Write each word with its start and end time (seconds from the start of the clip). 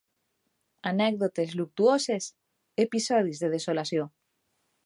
Anècdotes 0.91 1.53
luctuoses, 1.59 2.31
episodis 2.87 3.45
de 3.45 3.55
desolació 3.57 4.09